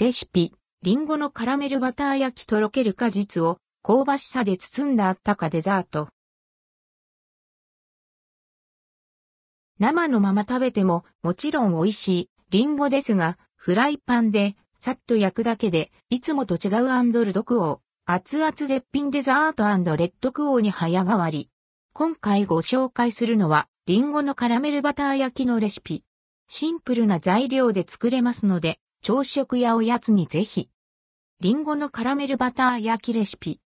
[0.00, 0.52] レシピ、
[0.82, 6.06] リンゴのカラメルバター焼きとろける果実を香ばしさで包んだあったかデザート。
[9.80, 21.50] 生のまま食べてももちろん美味しいリンゴですが、フライパンでさっと焼くだけでいつもと違うアンドルドクオー、熱々絶品デザートレッドクオーに早変わり。
[21.92, 26.04] 今回ご紹介するのはリンゴのカラメルバター焼きのレシピ。
[26.46, 30.68] シンプルな材料で作れますので、朝食やおやつにぜひ。
[31.40, 33.60] リンゴのカラメルバター焼きレシピ。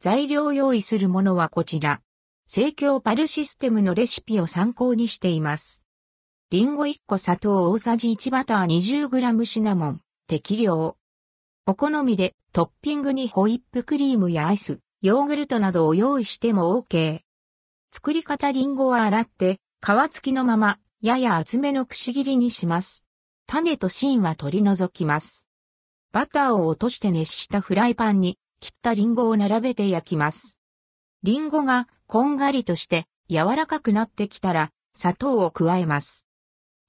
[0.00, 2.02] 材料用意するものはこちら。
[2.46, 5.84] 生協パルシステムのレシピを参考にしています。
[6.50, 8.66] リンゴ1個砂糖大さじ1バター
[9.08, 10.96] 20g シナモン、適量。
[11.66, 17.20] お好みでトッピングにホイップクリームやアイス、ヨーグルトなどを用意しても OK。
[17.90, 23.07] 作り方リンゴは洗って、皮付きのまま、やや厚めのくし切りにします。
[23.50, 25.48] 種と芯は取り除きます。
[26.12, 30.58] バターを落として熱したフライパンに切ったリンゴを並べて焼きます。
[31.22, 36.26] リンゴがこんがりとして柔らかくなってきたら砂糖を加えます。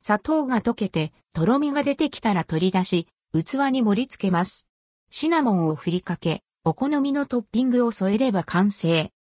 [0.01, 4.67] 砂糖が溶けてとろみが出てきたら取り出し、器に盛り付けます。
[5.09, 9.13] シナモンを振りかけ、お好みのトッピングを添えれば完成。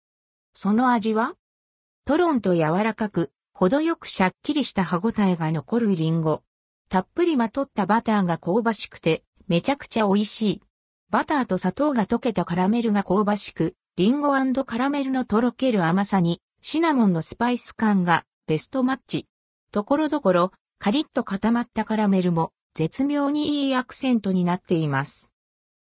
[0.54, 1.34] その味は？
[2.06, 6.42] トロンと柔らかく、程よくシャッキリした歯ごたえが残るリンゴ。
[6.88, 10.62] たっぷりまとったバターが香ばしくて、めちゃくちゃ美味しい。
[11.10, 14.34] バターと砂糖が溶けたカラメルが香ばしく、リンゴ
[14.64, 19.26] カラメルのとろける甘さに、シナモンのスパイス感がベストマッチ。
[19.72, 25.32] ところどころ、カリッと固まったカラメルも絶妙にいいアクセントになっています。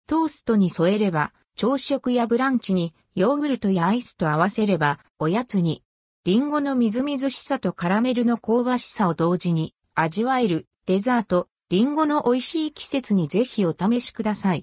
[0.06, 5.82] トーストに添えれば、朝食やブランチにヨーグルトやアイスと合わせれば、おやつに、
[6.24, 14.62] リンゴのみずみずしさとカラメルの香ばしさを同時に味わえるデザート、リンゴの美味しい季節にぜひお試しください。